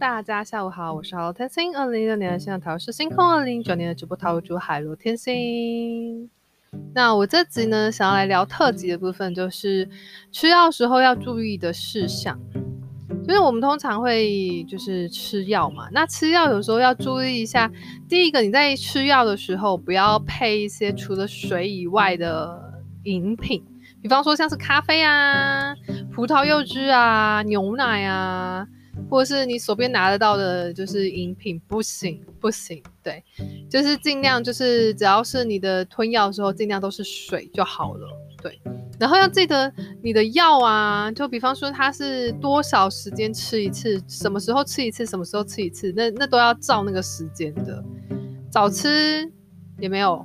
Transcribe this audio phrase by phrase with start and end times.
[0.00, 1.76] 大家下午好，我是海螺天星。
[1.76, 6.30] 二零一六年的现在塔罗是星空，二零一九年的直播塔罗主海螺天星。
[6.94, 9.86] 那我这集呢，想要来聊特辑的部分，就是
[10.32, 12.40] 吃药时候要注意的事项。
[13.26, 17.70] 就是我们通常会就是吃药嘛，那吃药有时候要注意一下。
[18.08, 22.72] 第一个，你在吃药的时候，不要配一些除了水以外的
[23.04, 23.62] 饮品。
[24.00, 25.74] 比方说像是咖啡啊、
[26.10, 28.66] 葡萄柚汁啊、牛奶啊，
[29.10, 33.22] 或者是你手边拿得到的，就是饮品，不行不行，对，
[33.68, 38.08] 就是尽量就是只要是你的吞药的时候，尽量都是水就好了，
[38.40, 38.60] 对。
[38.98, 47.82] 然后要记得你的药啊，就比方说它是多少时间吃一次，什么时候吃一次，什么时候吃一次，那那都要照那个时间的，
[48.50, 49.30] 早吃
[49.78, 50.24] 也没有，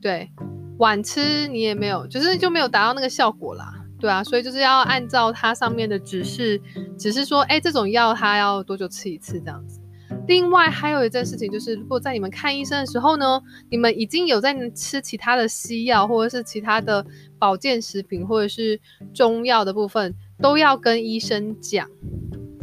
[0.00, 0.30] 对。
[0.78, 6.60] 晚吃你也没有，就是就没有达到那个效果啦，对啊，所以就是要按照它上面的指示，
[6.98, 9.80] 只是说，哎，这种药它要多久吃一次这样子。
[10.26, 13.40] 另外还有一件事情就是，如果在你们看医生的时候呢，
[13.70, 17.06] 你们已经有在吃其他的西药或者是其他的
[17.38, 18.80] 保健食品或者是
[19.14, 21.88] 中药的部分，都要跟医生讲。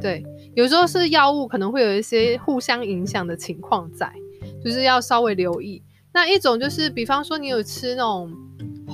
[0.02, 0.22] 对，
[0.56, 4.12] 有时候是药物可能会有一些互相影响的情况在，
[4.62, 5.82] 就是要稍微留意。
[6.12, 8.30] 那一种就是，比方说你有吃那种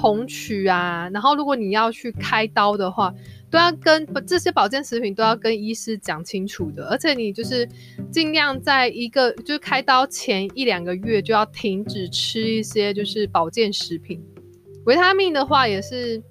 [0.06, 3.12] 红曲啊，然后如果你要去开刀的话，
[3.50, 7.68] 都要跟这些保健食品都要跟医师讲清楚的，而且你就是
[8.12, 14.24] 尽量在一个就是开刀前一两个月就要停止吃一些就是保健食品。
[14.86, 16.22] 维他命的话也是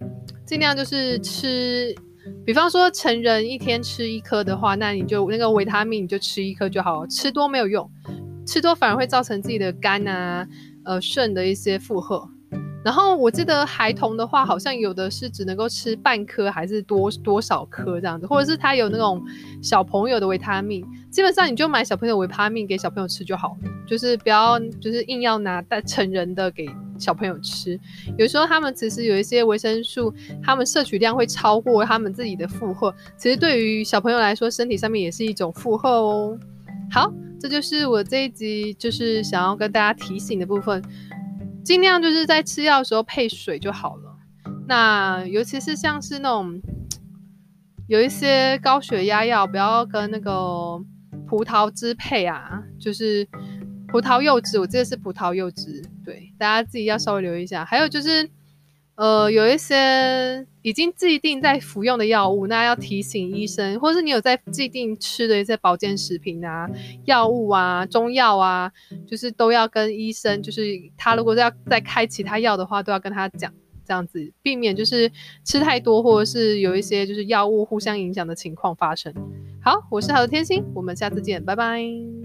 [0.47, 1.93] 尽量就是吃，
[2.47, 7.91] 比方说成人一天吃一颗的话，那你就那个维他命你就吃一颗就好了，吃多没有用，
[8.47, 10.47] 吃多反而会造成自己的肝啊。
[10.87, 12.29] 呃，肾的一些负荷，
[12.85, 19.21] 然后我记得孩童的话，好像有的是只能够吃半颗，还是多多少颗这样子，或者是他有那种
[19.63, 26.69] 小朋友的维他命，基本上你就买小朋友维他命给小朋友吃就好了，就是不要就是硬要拿带成人的给
[26.99, 27.81] 小朋友吃，
[28.19, 30.13] 有时候他们其实有一些维生素，
[30.43, 36.39] 他们摄取量会超过他们自己的负荷，其实对于小朋友来说，身体上面也是一种负荷哦。
[36.91, 37.11] 好。
[37.41, 40.83] 这就是我这一集就是想要跟大家提醒的部分，
[41.65, 44.17] 尽量就是在吃药的时候配水就好了。
[44.69, 46.61] 那尤其是像是那种
[47.89, 50.79] 有一些高血压药，不要跟那个
[51.27, 53.27] 葡萄汁配啊，就是
[53.89, 57.65] 葡萄柚汁，我记得是葡萄柚汁，对，大家自己要稍微留意一下。
[57.65, 58.31] 还有就是。
[58.97, 66.71] 呃，有一些已经既定在服用的药物，那要提醒医生，或是你有在既定吃的一些保健食品啊、
[67.05, 68.71] 药物啊、中药啊，
[69.07, 70.63] 就是都要跟医生，就是
[70.97, 73.53] 他如果要再开其他药的话，都要跟他讲，
[73.85, 75.11] 这样子避免就是
[75.45, 79.13] 吃太多，或者是有一些就是药物互相影响的情况发生。
[79.61, 82.24] 好，我是好的天星，我们下次见，拜拜。